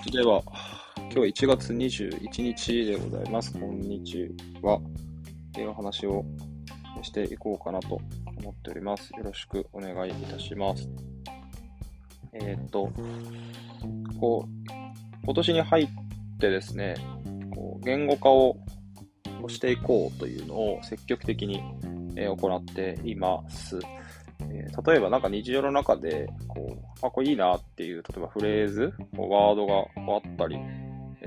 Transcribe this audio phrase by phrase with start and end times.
[0.00, 0.42] ーと、では、
[1.12, 3.52] 今日1月21日でございます。
[3.52, 4.30] こんにち
[4.62, 4.80] は。
[5.58, 6.24] えーお話を
[7.02, 8.00] していこうかなと
[8.38, 9.10] 思っております。
[9.10, 10.88] よろしくお願いいたします。
[12.32, 12.90] えっ、と、
[14.18, 14.72] こう、
[15.24, 15.88] 今年に入っ
[16.38, 16.94] てですね、
[17.54, 18.56] こう言語化を
[19.48, 21.62] していこうというのを積極的に、
[22.16, 23.78] えー行っています。
[24.42, 29.90] えー例えばなんか日常の中で、こう、あ、これいいなっていう、例えばフレーズ、こうワードがこ
[30.24, 30.56] うあったり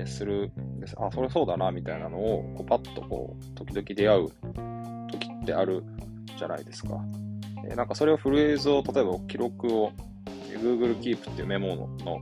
[0.06, 0.96] するんです。
[0.98, 4.28] あ、それそうだな、みたいなのを、こうパッとこう、時々出会う
[5.10, 5.84] 時ってある
[6.36, 6.98] じゃないですか。
[7.66, 9.92] えーなんかそれをフレーズを、例えば記録を、
[10.50, 12.20] えー Google Keep っていうメモの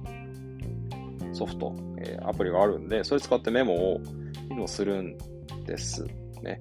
[1.32, 5.16] ソフト、えーアプリがあるんで、それ使ってメモをいつもするん
[5.64, 6.04] です
[6.42, 6.58] ね。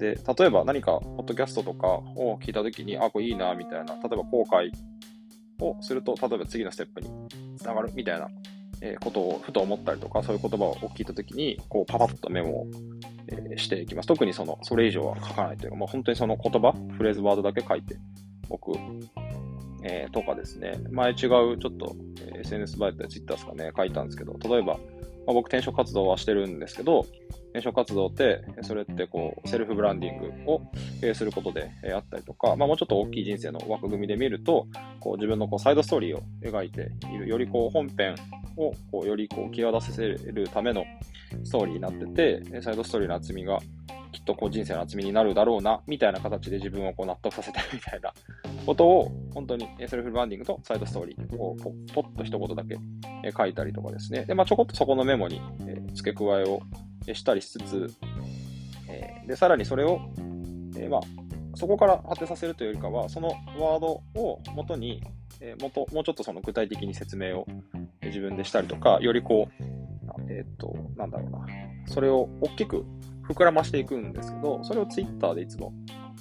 [0.00, 4.70] で、例えば何か、ポッドキャストとかを聞いたときに、あ、これいいな、みたいな、例えば後悔
[5.62, 7.10] をすると、例えば次のステップに
[7.58, 8.28] つながるみたいな、
[8.80, 12.66] えことをふと思ったりとか、そういう言葉を聞いたときに、こう、パパッとメモを、
[13.52, 14.08] えしていきます。
[14.08, 17.98] 特にその、それ以上は書かないというか、もう本当にその言葉、フレーズ、ワードだけ書いて
[18.48, 18.72] おく、
[19.82, 20.80] えーとかですね。
[20.90, 21.94] 前違う、ちょっと、
[22.24, 24.78] え SNS バイトや Twitter ですかね、書いたんですけど、例えば、
[25.26, 27.04] まあ、僕転職活動はしてるんですけど、
[27.50, 30.62] 転職活動って、それってこう、セルフブランディングを
[31.02, 34.66] えすることでえあったりとか、まあもうちょっと大きい人生の枠組みで見ると、
[35.00, 38.14] こう自分のこうサイドストーリーを描いている、よりこう本編
[38.56, 40.84] をこうよりこう際立たせるための
[41.44, 42.06] ストーリーになって
[42.40, 43.58] て、サイドストーリーの厚みが
[44.12, 48.12] きっとこう人生の厚みになるだろうな、みたいな形で自分をこう納得させてるみたいな
[48.66, 52.76] ことを、本当にセルフブランディングとサイドストーリーをポポッと一言だけ
[53.36, 54.24] 書いたりとかですね。
[54.24, 55.40] で、まあちょこっとそこのメモに
[55.94, 56.60] 付け加えを
[57.14, 57.94] したりしつつ、
[58.88, 60.00] えーで、さらにそれを、
[60.76, 61.00] えーまあ、
[61.54, 65.02] そこから当てさせるというよりかは、そのワードを元に、
[65.40, 67.46] えーもともうちょっとその具体的に説明を
[68.02, 71.46] 自分でしたりとか、よりこう、えっ、と、なんだろうな、
[71.86, 72.84] それを大きく
[73.28, 75.72] 膨らましていくんですけど、それをツイッターでいつも、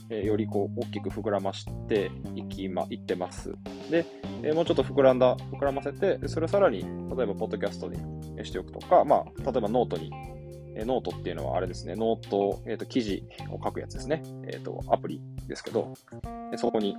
[0.10, 3.52] えーよりこう大きく膨らましていきま、いってます。
[3.90, 4.06] で、
[4.44, 6.80] えーもうちょっと膨らんだ、膨らませて、それをさらに、
[7.16, 10.12] 例えば、ポッドキャストにしておくとか、まあ、例えばノートに、
[10.76, 14.24] えノートっていうのはあれですね、ノート、えっ、と、記事を書くやつですね。
[14.48, 15.94] えっ、と、アプリですけど、
[16.52, 16.96] でそこに、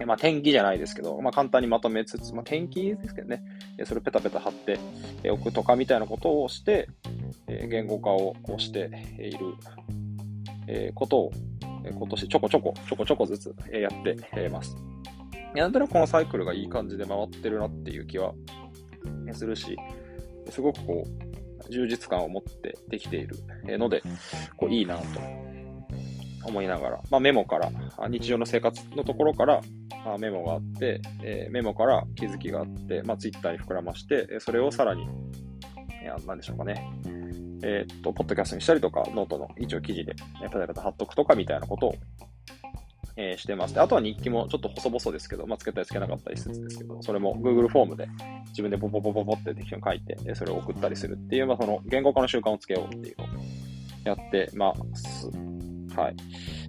[0.00, 3.42] えまあ、転記じゃないですけど、まあ、簡単にまとめつつ、まあ、転記ですけどね、
[3.78, 4.78] えそれペタペタ貼って
[5.22, 6.88] えーおくとかみたいなことをして、
[7.46, 9.54] え言語化をこうしている、
[10.66, 11.32] えことを、
[11.84, 14.76] え今年ちょこちょこ、ちょこちょこずつ、えやってえます。
[15.54, 18.32] なんとなくこのサイクルがいい感じで回ってるなっていう気は
[19.32, 19.76] するし、
[20.48, 21.31] すごくこう、
[21.72, 24.02] 充実感を持ってできているえーので、
[24.56, 25.04] こういいなと
[26.44, 29.60] 思いながら、まあ、メモから、あ日常の生活のところから、
[30.04, 35.06] あメモがあって、えーメモから気づきがあって、まあ、ツイッターに膨らまして、えーそれをさらに、い
[36.04, 36.90] や、なんでしょうかね。
[37.64, 41.94] えーっと、ポッドキャストにしたりとか、ノートの一応記事で、ね、ペタペタ貼っとくとかみたいなことを、
[43.16, 43.80] えーしてます。
[43.80, 48.08] あとは日記もちょっと細々ですけど、まあ、つけたりつけなかったりしつつですけど、それも Google フォームで
[48.48, 53.28] 自分でポポポポポって適当に書いて、それを送ったりするっていう、まあ、その言語化の習慣をつけようっていうのを
[54.04, 55.30] やってます。
[55.94, 56.16] はい。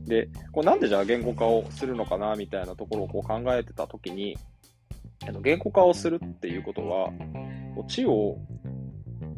[0.05, 4.37] で、こうなんでじゃあ言語化をするのかなみたいなところをこう考えてたときに、
[5.41, 7.09] 言語化をするっていうことは、
[7.87, 8.37] 地を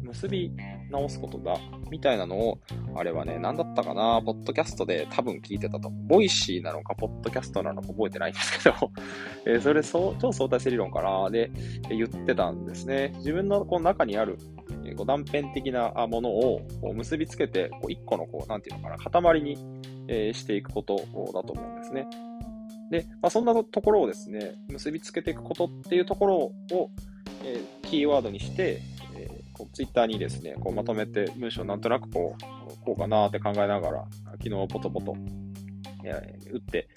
[0.02, 0.50] 結び
[0.90, 1.56] 直すことだ、
[1.90, 2.58] みたいなのを、
[2.94, 5.90] あれはね、何だったかな、ポッドキャストで多分聞いてたと。
[5.90, 8.92] ボイシーなのか、ポッドキャストなのか覚えてないんですけど、
[9.46, 11.50] えそれ、そう超相対性理論かな、で、
[11.90, 13.12] え言ってたんですね。
[13.16, 14.38] 自分のこの中にある、
[14.84, 19.58] えーこう断片的なものをこう結びつけて、こう一個のこう、なんていうのかな、塊に、
[20.08, 22.06] えしていくことだと思うんですね。
[22.90, 26.52] で、まあ、そんなところをですね、結びつけていくことっていうところを、
[27.44, 28.82] えーキーワードにして、
[29.56, 35.16] こうツイッターにですね、こうまとめて文章なんとなくこう、こうかなって考えながら、昨日ポトポト、
[36.04, 36.88] え打って、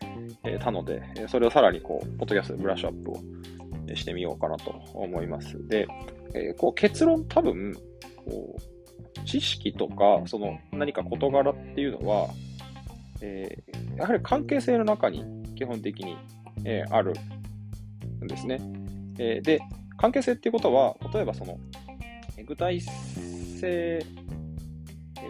[0.44, 5.66] えたので、それをさらにこう、ポッドキャストでブラッシュアップをしてみようかなと思います。
[5.68, 5.88] で、
[6.34, 7.74] えこう結論多分、
[8.18, 12.28] こう知識とか、その何か事柄っていうのは、
[13.22, 15.26] えーやはり関係性の中に
[15.56, 16.18] 基本的に、
[16.64, 17.14] えーある
[18.24, 18.60] んですね。
[19.18, 19.60] えーで、
[19.98, 21.58] 関係性っていうことは、例えばその、
[22.44, 24.06] 具体性、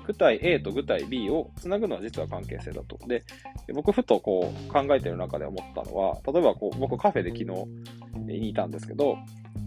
[0.06, 2.98] 具体 A と具体 B をつなぐのは実は関係性だと。
[3.08, 3.24] で、
[3.74, 9.18] 僕ふとこう考えてる中で思ったのは、例えばこう僕カフェで昨日にいたんですけど、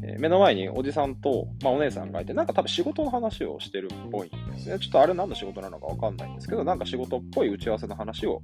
[0.04, 4.78] え目の前におじさんと、まあ、お姉さんがいて、なんか多分仕事の話をしてるっぽいんですね。
[4.78, 8.42] ちょっとあれ何の仕事なのかわかんないんですけど、なんか仕事っぽい打ち合わせの話を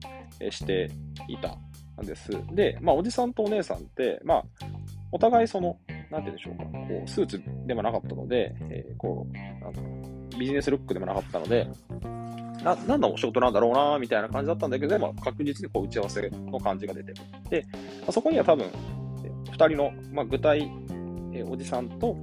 [0.51, 0.91] して
[1.29, 1.57] いた
[2.01, 2.31] んです。
[2.53, 4.45] で、まあ、おじさんとお姉さんって、まあ、
[5.11, 5.77] お互いその、
[6.11, 11.69] なんて言うんでしょうか、こう、スーツでもなかったので、えー、こう、あの、ビジネスルックでもなかったので、
[12.63, 17.13] な、なんだお仕事なんだろうな、みたいな感じだったんだけど、まあ、確実にこう打ち合わせの感じが出て。
[17.13, 17.17] る。
[17.51, 18.67] で、まあ、そこには多分、
[19.45, 20.63] 二人の、まあ、具体、
[21.33, 22.17] えー、おじさんと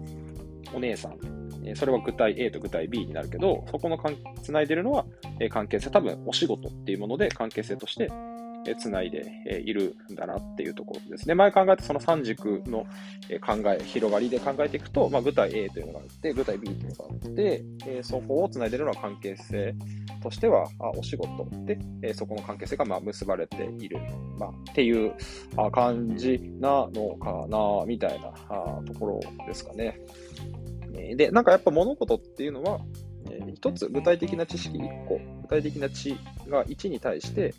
[0.74, 1.18] お姉さん、
[1.64, 3.98] えー、それは具体 A と具体 B になるけど、そこの
[4.42, 5.06] つないでるのは、
[5.40, 8.10] えー、関係性、多分お仕事っていうもので関係性として、
[8.74, 11.36] つないでいるんだなっていうところですね。
[11.36, 12.88] 前考えたその3軸の
[13.42, 17.64] 考え、広がりで考えていくと、まあ、具体 A というのがあって、具体 B というのがあって、
[18.02, 19.76] そこをつないでいるのは関係性
[20.24, 20.68] としては、
[20.98, 24.00] お仕事で、そこの関係性がま結ばれている、
[24.40, 25.14] まあ、っていう
[25.72, 28.32] 感じなのかな、みたいな
[28.86, 30.00] ところですかね。
[31.16, 32.80] で、なんかやっぱ物事っていうのは、
[33.54, 36.16] 一つ具体的な知識1個、具体的な知
[36.48, 37.54] が1に対して、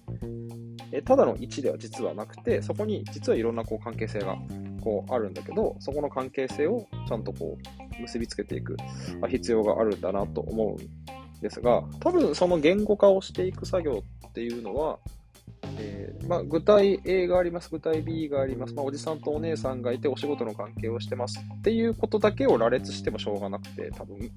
[0.96, 4.36] えただの1では実はなくて、そこに実はいろんなこう関係性が
[4.82, 7.58] こうあるんだけど、そこの関係性をちゃんとこ
[7.98, 8.76] う結びつけていく
[9.28, 14.98] 必要があるんだなと思うんですが、多分その言語化をしていく作業っていうのは、
[15.78, 24.30] えー、まあ、具体 A があります、具体 B があります、まあ、おじさんとお姉さんがいてお仕事の関係をしてますっていうことだけを羅列してもしょうがなくて、多分。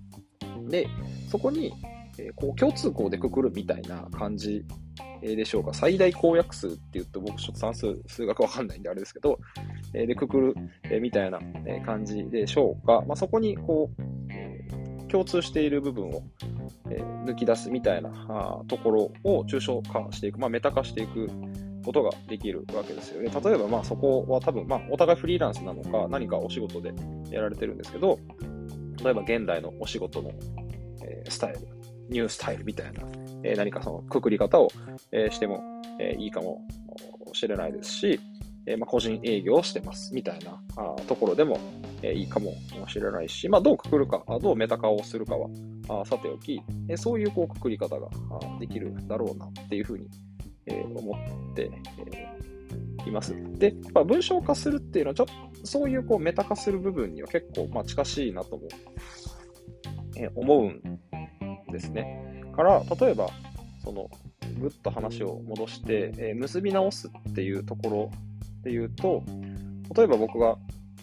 [0.68, 0.88] で、
[1.30, 1.72] そこに、
[2.18, 4.66] えー、こう共通項でくくるみたいな感じ
[5.22, 5.74] でしょうか。
[5.74, 9.40] 最大公約数って言うと僕ちょっと算数、数学わかんないんであれですけど、
[9.94, 11.40] えで、くくる、えみたいな
[11.86, 13.04] 感じでしょうか。
[13.08, 16.24] まあ、そこにこう、共通している部分を、
[16.90, 21.28] え抜き出すみたいなあところを抽象化していく、まあ、メタ化していく
[21.84, 23.32] ことができるわけですよね。
[23.44, 26.94] 例えば、まあそこは多分、まあお互いフリーランスなのか何かお仕事で
[27.32, 28.20] やられてるんですけど、
[29.04, 30.32] 例えば現代のお仕事の、
[31.04, 31.60] えスタイル、
[32.10, 33.04] ニュースタイルみたいな、
[33.44, 34.70] え何かそのくくり方を、
[35.12, 35.64] えしても、
[36.00, 36.62] えいいかも
[37.34, 38.20] しれないですし、
[38.66, 41.60] えまあ個人営業をしてますみたいなあところでも、
[42.02, 42.54] えいいかも
[42.88, 45.50] しれないし、まあ、どうくくるか、どうメタ化をするかは
[45.88, 48.10] あさておき、えそういうこうくくり方が
[48.60, 50.08] できるだろうなっていうふうに、
[50.66, 51.16] え思
[51.52, 51.70] って、
[52.14, 52.40] え
[53.08, 53.34] います。
[53.58, 55.34] で、まあ、文章化するっていうのは、ちょっと
[55.66, 58.64] そういうこうメタ化する部分には結構まあ近しいなとも、
[60.18, 61.00] え思うん
[61.72, 62.44] ですね。
[62.56, 63.30] から、例えば、
[63.84, 64.10] その、
[64.60, 68.12] ぐっと話を戻して、えー、結び直すっていうところ
[68.64, 69.24] で言うと、
[69.96, 70.58] 例えば僕が、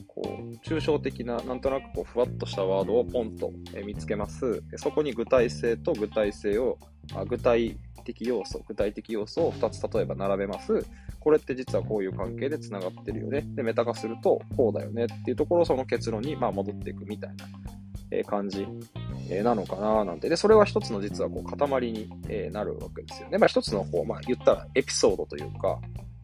[0.07, 3.53] こう、抽象的な、なんとなくこう、ふわっとしたワードをポンと
[3.85, 4.63] 見つけます。
[4.77, 6.79] そこに具体性と具体性を、
[7.15, 10.85] あ具体的要素、具体的要素を2つ例えば並べます。
[11.21, 13.43] これって実はこういう関係で繋がってるよね。
[13.55, 17.47] で、メタ化するとこうだよねっていうところをその結論にまあ戻っていくみたいな
[18.11, 18.67] え感じ、
[19.31, 20.29] えなのかななんて。
[20.29, 23.39] で、それは一つの実はこう塊に、えなるわけですよね。
[23.39, 25.81] まあ一つのこう、まあ言ったらエピソードというか、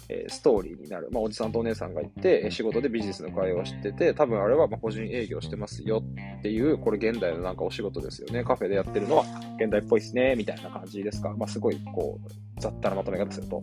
[0.08, 1.08] えストーリーになる。
[1.10, 6.02] まあおじさんとお姉さんがいて、仕事でビジネスの会話をしてて、多分あれはま個人営業してますよ
[6.38, 8.44] っていう、これ現代のなんかお仕事ですよね。
[8.44, 9.24] カフェでやってるのは
[9.60, 11.34] 現代っぽいっすね、みたいな感じですか。
[11.36, 13.62] まあすごいこう、雑多なまとめ方すると。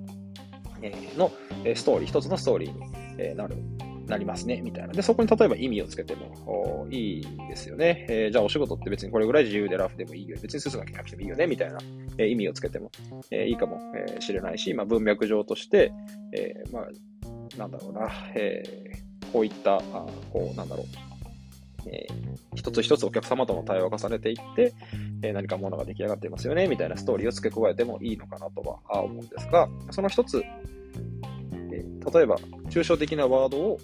[0.81, 1.31] えの、
[1.63, 2.83] えストーリー、一つのストーリーに、
[3.18, 3.57] えなる
[4.09, 4.94] なりますね、みたいな。
[4.94, 8.06] で、そこに例えば意味をつけてもいいですよね。
[8.09, 10.38] えー、じゃあお仕事って別にこれぐらい自由でラフでもいいよ。
[10.41, 11.77] 別にスーツが着なくてもいいよね、みたいな、
[12.17, 12.91] えー、意味をつけても、
[13.31, 13.79] えー、いいかも
[14.19, 15.91] しれないし、まあ、文脈上として、
[16.35, 18.63] え、まあ、なんだろうな、え、
[19.31, 19.81] こういった、あ
[20.33, 20.85] こう、なんだろう。
[21.85, 22.16] えー、
[22.56, 24.73] 一つ一つお客様との対話を重ねていって、
[25.21, 30.44] え、何かものが出来上がっていますよね、みたいなストーリーを付け加えてもいいのかなとは思うんですが、その一つ、
[32.11, 32.37] 例えば、
[32.69, 33.80] 抽象的なワードを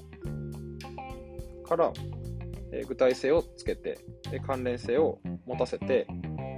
[1.67, 1.91] から、
[2.71, 3.99] えー、具体性をつけて、
[4.31, 6.07] で関連性を持たせて、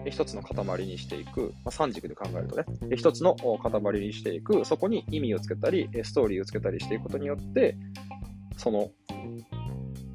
[0.10, 7.76] 一つの塊にしていく、まあ、三軸で考えるとね、一つの塊にしていく、そこに意味をつけたり、ストーリーをつけたりしていくことによって、
[8.58, 8.90] その、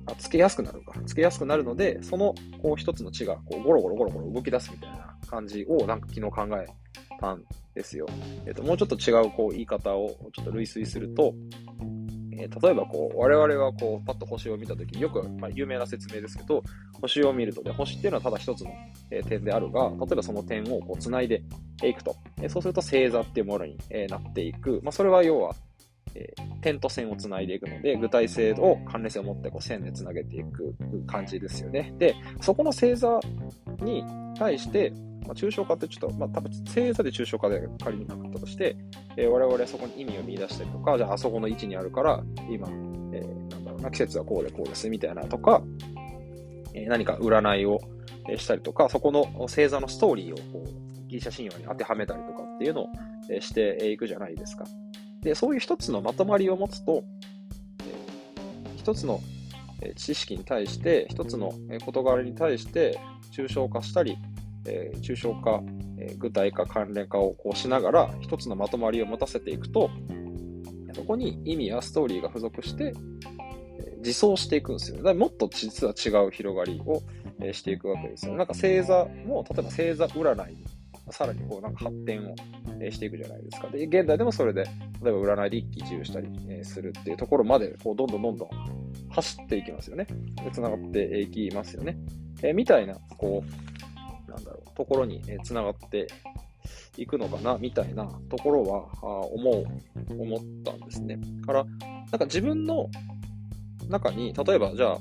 [0.06, 6.66] あつけやすくなるか、つけやすくなるので、そのこう一つの血がこうゴロゴロゴロゴロ動き出すみたいな感じをなんか昨日考え
[7.20, 7.44] たん
[7.74, 8.06] ですよ。
[8.46, 11.34] えっ、と、もうちょっと違うこう言い方をちょっと類推すると、
[12.32, 16.62] えー、例えばこう、我々はこう、パッと星を見た時によく、まあ、有名な説明ですけど、
[17.00, 18.70] 星を見るとね、星っていうのはただ一つの、
[19.10, 21.42] え、点であるが、例えばその点をこう、繋いで
[21.82, 22.16] いくと。
[22.40, 24.80] えー、そうすると星座っていうものに、え、なっていく。
[24.82, 25.54] まあ、それは要は、
[26.14, 30.74] えー、点と線をつないでいくので、具体性を関連性を持ってこう線でつなげていく
[31.06, 31.94] 感じですよね。
[31.98, 33.18] で、そこの星座
[33.80, 34.04] に
[34.38, 34.92] 対して、
[35.26, 38.76] まあ、抽象化ってちょっと、まあ、多分星座で抽象化で仮になかったとして、
[39.16, 42.68] えー、我々はそこに意味を見出したりとか、じゃああそこの位置にあるから、今、
[43.12, 45.62] えー、なんだろうな、季節はこうでこうですみたいなとか、
[46.74, 47.80] え、何か占いを
[48.36, 52.86] したりとか、そこの星座のストーリーをこうギリシャ神話に当てはめたりとかっていうのを
[53.40, 54.64] していくじゃないですか。
[55.22, 57.04] で、そういう一つのまとまりを持つと、
[58.76, 59.20] 一つの
[59.96, 61.52] 知識に対して、一つの
[61.84, 62.98] 事柄に対して
[63.32, 64.18] 抽象化したり、
[65.00, 65.62] 抽象化、
[66.18, 69.90] 具体化、関連化をこうしながら、一つのまとまりを持たせていくと、
[70.94, 72.92] そこに意味やストーリーが付属して、
[74.04, 75.02] 自走していくんですよね。
[75.02, 77.00] だからもっと実は違う広がりを、
[77.52, 78.38] していくわけですよね。
[78.38, 80.56] なんか星座も、例えば星座占い
[81.10, 82.34] さらにこうなんか発展を
[82.90, 83.68] していくじゃないですか。
[83.68, 84.64] で、現代でもそれで、
[85.02, 88.48] 例えば占いで一喜一憂したりするっていうところまで、こうどんどんどんどん
[89.10, 90.06] 走っていきますよね。
[90.44, 91.96] で、繋がっていきますよね。
[92.42, 93.42] えみたいな、こ
[94.26, 96.06] う、なんだろう、ところに繋がって
[96.96, 99.64] いくのかな、みたいなところは、あ思う、
[100.20, 101.18] 思ったんですね。
[101.44, 102.88] から、なんか自分の
[103.88, 104.98] 中に、例えばじゃあ、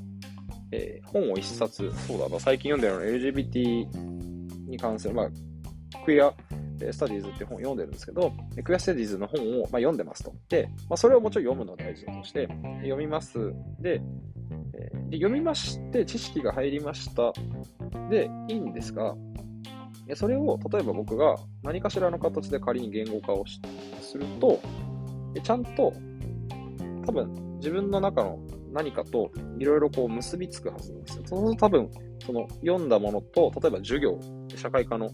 [0.72, 5.30] えー、本を一冊、そうだ、まあ、最近読んでるの LGBT に関する、まあ、
[6.06, 6.34] クエア
[6.92, 8.34] スタディーズって本を読んでるんですけど、
[8.64, 10.34] クエアスタディーズの本を、まあ、読んでますと。
[10.50, 12.48] で、まあ、それをもちろん読むのは大事だとして、
[12.82, 13.54] 読みます。
[13.80, 14.02] で、
[14.74, 17.34] えー、で読みまして、知識が入りました。
[18.10, 19.16] で、いいんですが、
[20.16, 23.46] それを例えば僕が何かしらの形で仮に言語化を
[24.02, 24.60] すると、
[25.42, 25.94] ちゃんと
[27.06, 28.40] 多分自分の中の
[28.74, 31.24] 何かといろいろこう結びつくはずなんですよ。
[31.26, 31.90] そうすると多分
[32.26, 34.20] その読んだものと、例えば授業、
[34.56, 35.12] 社会科の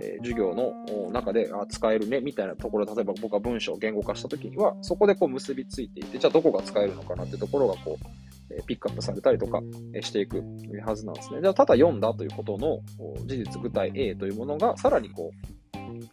[0.00, 9.60] え、授業の中であ使えるねみたいなところ、例えば僕が文章を言語化したときには、そこでこう結びついていて、じゃあどこが使えるのかなってところがこう、えピックアップされたりとか
[10.00, 10.42] していく
[10.84, 11.40] はずなんですね。
[11.40, 12.80] じゃあただ読んだということの
[13.26, 15.50] 事実具体 A というものが、さらにこう、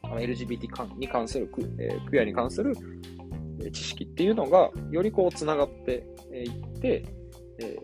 [0.03, 2.75] LGBT に関する、え、クエアに関する
[3.72, 7.06] 知識っていうのが、よりこう繋がっていって、
[7.60, 7.77] え、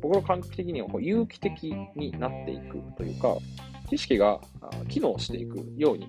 [0.00, 3.36] 僕の感覚的にはこう有機的になっていくというか、
[3.88, 4.40] 知識が
[4.88, 6.08] 機能していくように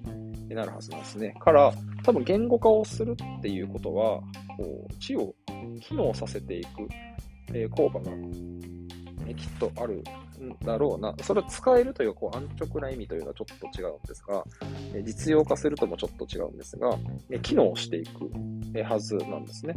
[0.55, 1.35] なるはずなんですね。
[1.39, 4.21] から、多分言語化をするっていうことは、
[4.57, 5.35] こう知を
[5.81, 6.87] 機能させていく、
[7.53, 8.11] え効果が、
[9.27, 10.03] えきっとある
[10.41, 11.13] んだろうな。
[11.21, 14.43] それを使えるというこう安直な意味というのはちょっと違うんですが、
[14.93, 16.97] え実用化するともちょっと違うんですが、
[17.29, 18.31] え機能していく、
[18.73, 19.75] えはずなんですね。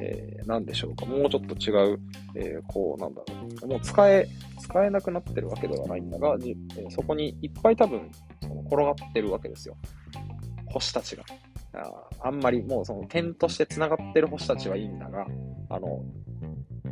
[0.00, 1.06] えー、何でしょうか。
[1.06, 2.00] もうちょっと違う、
[2.34, 3.66] えー、こう、なんだろう。
[3.66, 4.28] もう使え、
[4.60, 8.10] 使えなくなってるわけではないんだが、じえー、そこにいっぱい多分、
[8.42, 9.76] その転がってるわけですよ。
[10.66, 11.24] 星たちが。
[11.74, 15.26] ああんまりもうその点として繋がってる星たちはいいんだが、
[15.68, 16.02] あの、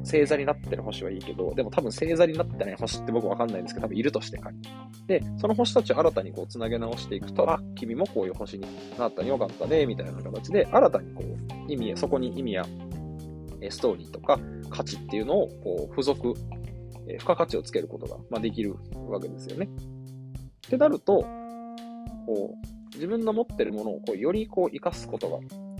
[0.05, 4.63] 星座になってる星はいいけど、でも多分星座になってない星って僕わかんないんですけど、多分いるとして仮に。
[5.07, 8.67] で、その星たちを新たにこう繋げ直していくと、あ、君もこういう星に
[8.99, 12.65] なったによかったね、みたいな形で、新たにこう、意味、そこに意味や
[13.70, 14.38] ストーリーとか
[14.70, 16.35] 価値っていうのをこう付属、
[17.06, 18.76] 付加価値をつけることが、まできる
[19.08, 19.68] わけですよね。
[20.66, 21.25] ってなると、
[22.26, 25.38] こう自分の持ってるものをこうよりこう活かすことが、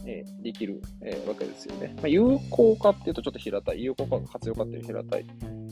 [0.09, 1.93] えできる、えわけですよね。
[1.97, 5.27] まあ、有効化っていうとちょっと平たい、有効化か活用化っていう平たい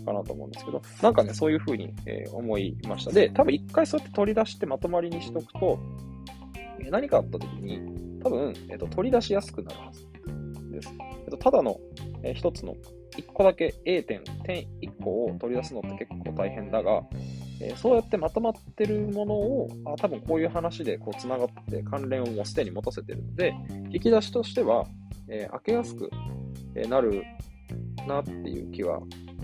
[0.04, 3.12] かなと思うんですけど、なんかね、そういうふうに、え思いました。
[3.12, 5.78] で、多分一回そうやって取り出してまとまりにしとくと、
[6.90, 7.80] 何かあった時に、
[8.22, 10.06] 多分、えっと、取り出しやすくなるはず
[10.70, 10.92] です。
[11.24, 11.78] えっと、ただの、
[12.24, 12.74] えー、一つの
[13.16, 17.02] 1個だけ A 点、点1個を取り出すのって結構大変だが、
[17.60, 23.54] えー、そうやってまとまってるものを、あ多分こういう話でこう繋がって関連をもうすでに持たせてるので、
[23.92, 24.86] 引き出しとしては、
[25.28, 26.10] えー、開けやすく
[26.88, 27.22] なる
[28.08, 29.00] なっていう気は、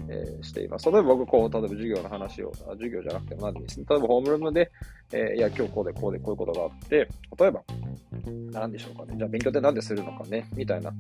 [0.09, 0.91] え、しています。
[0.91, 3.87] 例えば僕、こう、例えば授業の話を、授業じゃなくても何ですね。
[3.89, 4.73] 例えばホームルームで、
[5.13, 7.09] え、いや、今日こうでこうでこういうことがあって、
[7.39, 7.63] 例えば、
[8.53, 9.15] 何でしょうかね。
[9.17, 10.93] じゃあ勉強って何でするのかねみたいな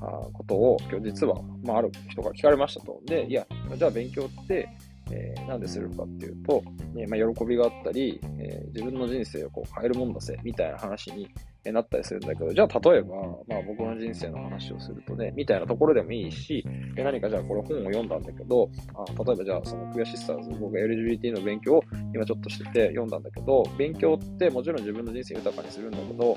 [0.00, 3.00] あことを今日実は、まあ、ある人が聞かれましたと。
[3.06, 3.46] で、いや、
[3.76, 4.68] じゃあ勉強って、
[5.10, 6.62] えー、なんでするかっていうと、
[6.96, 11.28] えまあ、喜びがあったり、えー、自分の人生をこう変えるもんだせ、みたいな話に
[11.72, 16.64] なったりするんだけど、じゃあ例えば、まあ僕の人生の話をするとね、みたいなところでもいいし、
[16.96, 21.82] 何かじゃあこれ本を読んだんだけど、あ例えばじゃあそのクヤシスターズ、僕が LGBT の勉強を
[22.14, 26.36] 今ちょっとしてて読んだんだけど、勉強ってもちろん自分の人生豊かにするんだけど、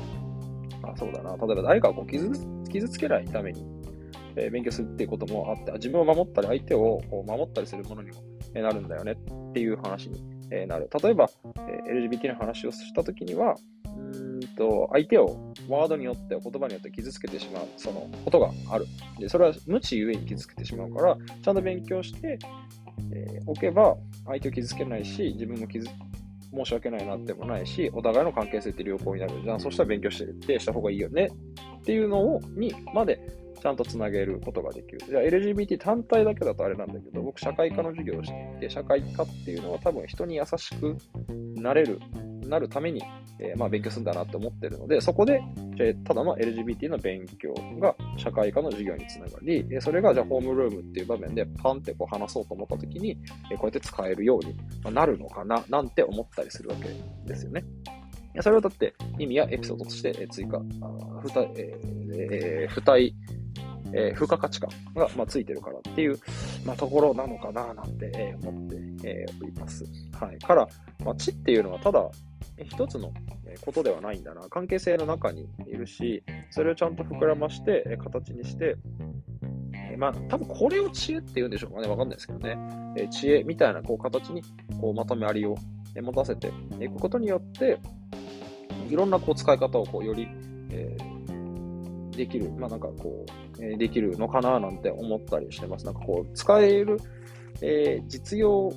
[0.84, 2.30] あそうだな、例えば誰かをこう傷
[2.70, 3.66] 傷つけないために、
[4.36, 10.90] え、勉強するっていうこともあって、自分を守ったり相手を守ったりするものにもなるんだよねっていう話になる。
[11.04, 11.30] 例えば、
[11.88, 13.56] え、LGBT の話をしたときには、
[13.86, 18.86] うんと相手をワードによって、言葉によって傷つけてしまう、そのことがある。
[19.20, 22.40] で、それは無知ゆえに傷つけてしまうから、ちゃんと勉強して、
[23.12, 25.88] えー、おけば、相手を傷つけないし、自分も傷
[26.54, 29.60] 申し訳ないなってもないし、お互いの関係性って良好になるじゃん。
[29.60, 31.30] そしたら勉強してってした方がいいよね
[31.88, 33.18] っていうのを、にまで
[33.62, 35.00] ちゃんとつなげることができる。
[35.08, 40.98] じゃあ LGBT 単体だけだとあれなんだけど、僕社会科の授業をしていて、社会科っていうのは多分人に優しく
[41.56, 42.02] なれる
[42.46, 43.02] なるために、
[43.40, 45.42] えー、まあ、勉強するんだなって思ってるので、そこで、
[45.80, 53.18] えただの LGBT の勉強が社会科の授業につながり、えそれがじゃあホームルームっていう場面でパンってこう話そうと思った時に、
[53.52, 56.90] えこうやって使えるようになるのかな、なんて思ったりするわけ
[57.26, 57.64] ですよね。
[58.42, 60.62] それをだって意味やエピソードとして追加、
[61.26, 63.16] 付帯、えー、付帯、
[63.94, 66.20] えー、付加価値観が、まあ、ついてるからっていう、
[66.66, 68.70] まあ、ところなのかななんて、えー、思っ
[69.02, 69.86] て、えー、おります。
[70.20, 70.38] はい。
[70.40, 70.68] から、
[71.04, 72.10] まあ、知っていうのはただ、
[72.64, 73.14] 一つの
[73.62, 74.42] ことではないんだな。
[74.50, 78.76] 関係性の中にいるし、それをちゃんと膨らまして、形にして、
[79.98, 81.88] まあ、多分これを知恵って言うんでしょうかね。
[81.88, 82.58] わかんないですけどね。
[82.98, 84.42] え知恵みたいなこう形に
[84.82, 85.56] こうまとめありを
[85.96, 87.80] 持たせていくことによって、
[88.90, 90.28] いろんなこう使い方をこうより、
[90.72, 93.26] えー、できる、まあなんかこ
[93.60, 95.86] う、えー、できるのかななんて思ったりしてます。
[95.86, 97.00] なんかこう、使える、
[97.62, 98.72] えー、実用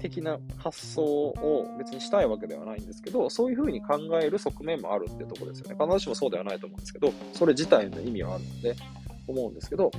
[0.00, 5.76] 的な発想を別にしたいわけではないんですけど、そういうふうに考える側面もあるってとこですよね。
[5.78, 8.74] 必ずしもそうではないと思うんですけど、それ自体の意味はあるので、
[9.26, 9.90] 思うんですけど、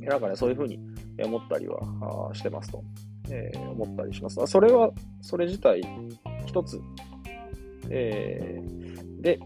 [0.00, 0.78] なんかね、そういうふうに
[1.22, 2.82] 思ったりはしてますと、
[3.30, 4.40] えー、思ったりします。
[4.46, 5.82] それは、それ自体、
[6.46, 6.80] 一つ
[7.90, 9.38] えー、で、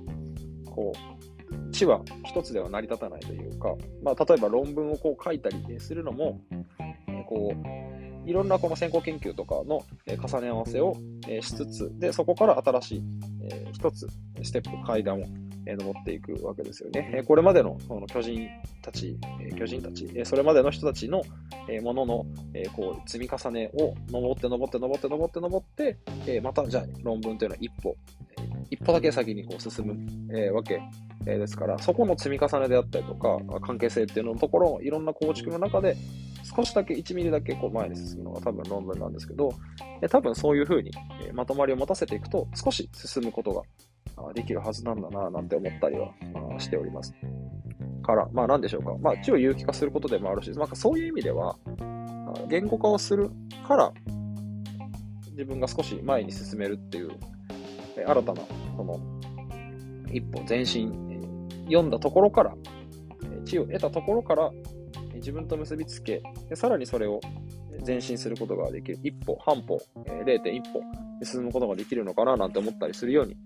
[0.67, 6.41] こう、知は一つでは成り立たないというか、まあ、例えば論文をこう書いたりするのも、
[7.29, 10.97] こう、いろんなこの先行研究とかの重ね合わせを
[11.41, 13.03] しつつ、で、そこから新しい
[13.73, 14.07] 一つ
[14.43, 15.25] ステップ、階段を
[15.67, 17.23] 登っていくわけですよね。
[17.27, 18.49] これまでのこの巨人
[18.83, 19.19] たち、
[19.57, 21.23] 巨人たち、それまでの人たちの
[21.83, 22.27] ものの
[22.75, 27.97] こう積み重ねを登って登って登って登って登って、またじゃあ論文というのは一歩、
[28.71, 29.97] 一歩だけ先にこう進む
[30.37, 30.81] えわけ
[31.25, 35.97] ですから、そこの積み重ねであったりとか、関係性っていうののところをいろんな構築の中で、
[36.57, 39.53] 少しだけ1ミリだけこう前に進むのが多分論文なんですけど、
[40.09, 40.91] 多分そういうふうに
[41.33, 43.53] まとまりを持たせていくと少し進むこと
[44.17, 46.13] ができるはずなんだななんて思ったりは
[46.59, 47.15] しております。
[48.03, 48.97] から、まあ何でしょうか。
[49.01, 51.57] まあ知を有機化することでもあるし、なんかそういう意味では、
[52.49, 53.31] 言語化をする
[53.67, 53.93] から
[55.33, 57.11] 自分が少し前に進めるっていう、
[57.95, 58.43] 新たな、
[58.77, 59.01] その、
[60.13, 60.93] 一歩前進、
[61.67, 62.55] 読んだところから、
[63.45, 64.51] 知を得たところから、
[65.15, 66.23] 自分と結びつけ、
[66.55, 67.21] さらにそれを
[67.87, 68.99] 前進することができる。
[69.03, 70.81] 一歩、半歩、0.1歩
[71.23, 73.37] 進むことができるのかななんて思ったりするように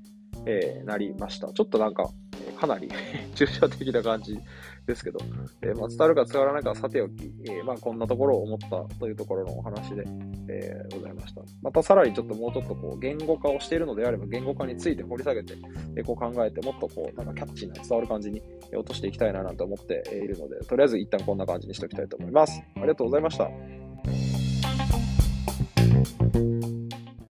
[0.46, 1.52] え、なりました。
[1.52, 2.11] ちょっとなんか、
[2.66, 2.88] かなり
[3.35, 4.38] 抽象的な感じ
[4.87, 5.18] ですけど、
[5.62, 10.05] えー、まあ、伝わるか伝わらないかはさておき、えまあ、こんなところを思ったというところのお話で、
[10.48, 11.42] えございました。
[11.62, 15.55] またさらにちょっともうちょっとこう、言語化をしているのであれば、言語化について掘り下げて、
[15.96, 22.62] えこう考えて、もっとこう、なんかキャッチーな伝わる感じに落としていきたいななんて思っているので、とりあえず一旦こんな感じにしておきたいと思います。
[22.77, 23.48] ありがとうございました。